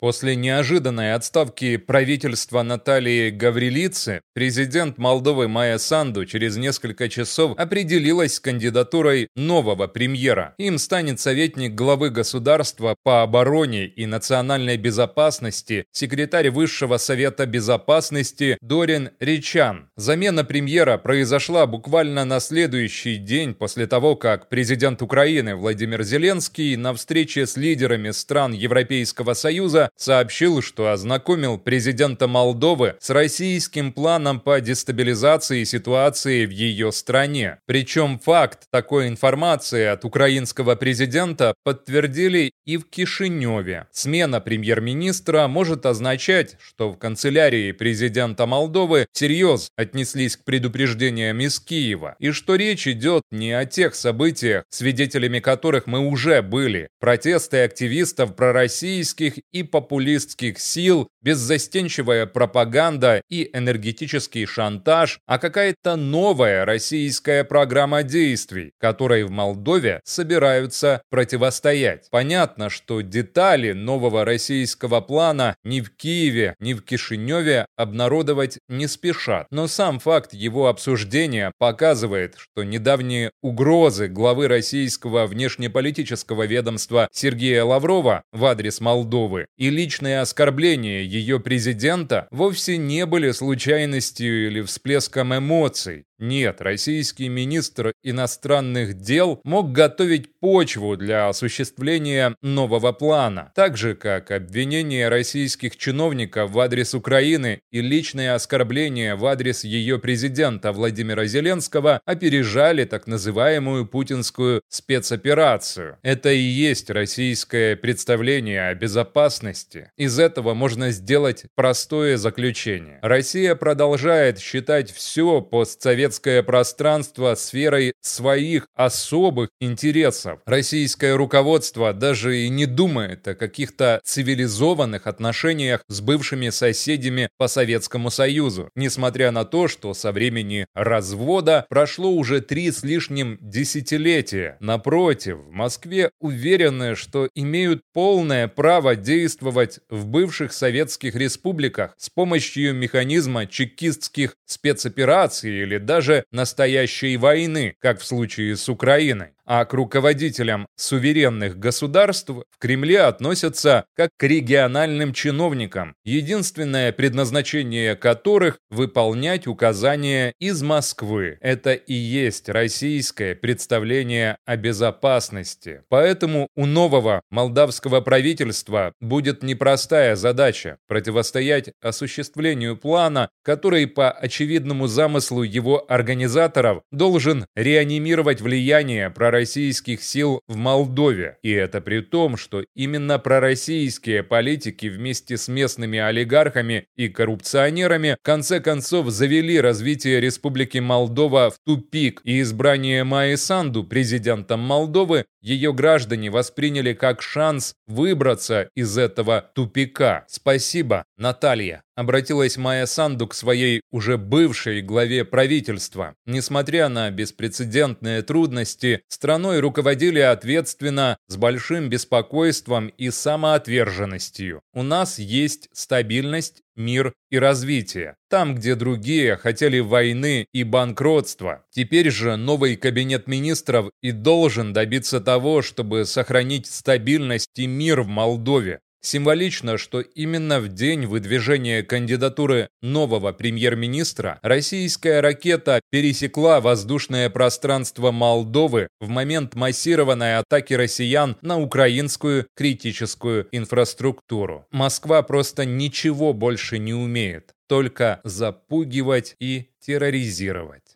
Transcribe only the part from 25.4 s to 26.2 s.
Владимир